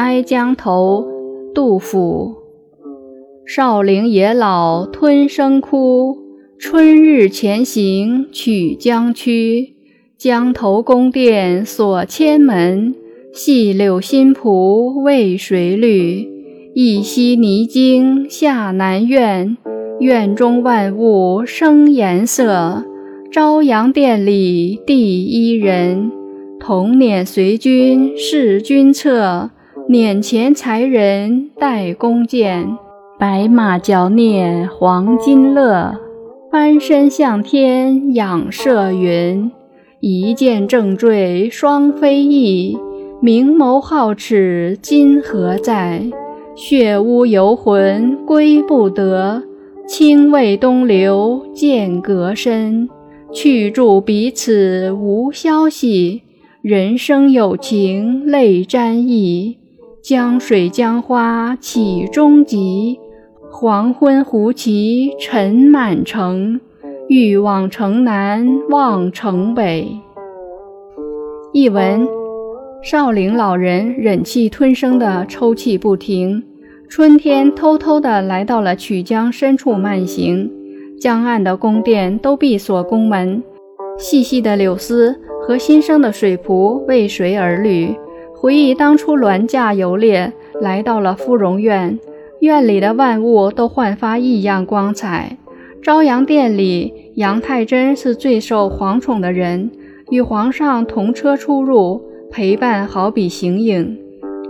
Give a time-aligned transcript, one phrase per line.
[0.00, 1.06] 哀江头，
[1.54, 2.34] 杜甫。
[3.44, 6.16] 少陵野老吞声哭，
[6.58, 9.74] 春日前行曲江曲。
[10.16, 12.94] 江头宫殿锁千门，
[13.34, 16.26] 细柳新蒲为谁绿？
[16.72, 19.54] 一溪泥津下南苑，
[19.98, 22.86] 苑中万物生颜色。
[23.30, 26.10] 朝阳殿里第一人，
[26.58, 29.50] 童年随君侍君侧。
[29.90, 32.78] 辇前才人带弓箭，
[33.18, 35.98] 白马脚蹑黄金勒。
[36.48, 39.50] 翻身向天仰射云，
[39.98, 42.78] 一箭正坠双飞翼。
[43.20, 46.04] 明眸皓齿今何在？
[46.54, 49.42] 血污游魂归不得。
[49.88, 52.88] 清渭东流剑隔深，
[53.32, 56.22] 去住彼此无消息。
[56.62, 59.56] 人生有情泪沾衣。
[60.02, 62.98] 江水江花起终极，
[63.50, 66.58] 黄昏胡骑尘满城。
[67.08, 69.94] 欲往城南望城北。
[71.52, 72.08] 译文：
[72.82, 76.42] 少陵老人忍气吞声地抽泣不停。
[76.88, 80.50] 春天偷偷地来到了曲江深处漫行，
[80.98, 83.42] 江岸的宫殿都闭锁宫门，
[83.98, 87.94] 细细的柳丝和新生的水蒲为谁而绿？
[88.40, 91.98] 回忆当初銮驾游猎，来到了芙蓉院，
[92.40, 95.36] 院里的万物都焕发异样光彩。
[95.82, 99.70] 朝阳殿里，杨太真是最受皇宠的人，
[100.08, 103.98] 与皇上同车出入，陪伴好比形影。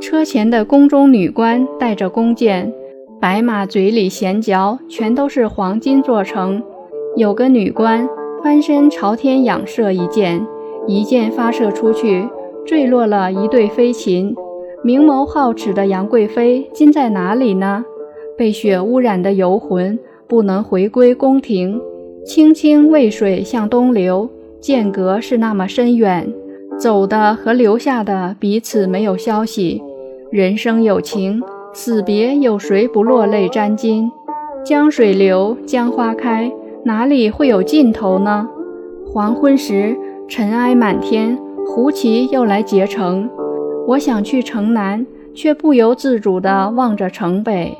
[0.00, 2.72] 车前的宫中女官带着弓箭，
[3.20, 6.62] 白马嘴里衔嚼，全都是黄金做成。
[7.16, 8.08] 有个女官
[8.40, 10.46] 翻身朝天仰射一箭，
[10.86, 12.28] 一箭发射出去。
[12.66, 14.34] 坠落了一对飞禽，
[14.82, 17.84] 明眸皓齿的杨贵妃今在哪里呢？
[18.36, 21.80] 被血污染的游魂不能回归宫廷，
[22.24, 24.28] 清清渭水向东流，
[24.60, 26.32] 间隔是那么深远，
[26.78, 29.82] 走的和留下的彼此没有消息。
[30.30, 31.42] 人生有情，
[31.72, 34.10] 死别有谁不落泪沾襟？
[34.64, 36.52] 江水流，江花开，
[36.84, 38.48] 哪里会有尽头呢？
[39.06, 39.96] 黄昏时，
[40.28, 41.36] 尘埃满天。
[41.72, 43.30] 胡骑又来劫城，
[43.86, 47.78] 我想去城南，却不由自主地望着城北。